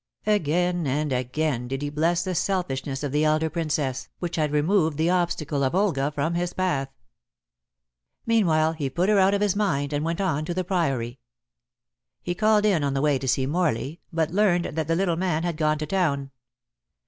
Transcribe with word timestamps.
Again 0.25 0.87
and 0.87 1.13
again 1.13 1.67
did 1.67 1.83
he 1.83 1.91
bless 1.91 2.23
the 2.23 2.33
selfishness 2.33 3.03
of 3.03 3.11
the 3.11 3.23
elder 3.23 3.51
Princess, 3.51 4.09
which 4.17 4.35
had 4.35 4.51
removed 4.51 4.97
the 4.97 5.11
obstacle 5.11 5.63
of 5.63 5.75
Olga 5.75 6.09
from 6.09 6.33
his 6.33 6.53
path. 6.53 6.89
Meanwhile 8.25 8.73
he 8.73 8.89
put 8.89 9.09
her 9.09 9.19
out 9.19 9.35
of 9.35 9.41
his 9.41 9.55
mind 9.55 9.93
and 9.93 10.03
went 10.03 10.19
on 10.19 10.43
to 10.45 10.55
the 10.55 10.63
Priory. 10.63 11.19
He 12.23 12.33
called 12.33 12.65
in 12.65 12.83
on 12.83 12.95
the 12.95 13.01
way 13.01 13.19
to 13.19 13.27
see 13.27 13.45
Morley, 13.45 14.01
but 14.11 14.31
learned 14.31 14.75
that 14.75 14.87
the 14.87 14.95
little 14.95 15.17
man 15.17 15.43
had 15.43 15.55
gone 15.55 15.77
to 15.77 15.85
town. 15.85 16.31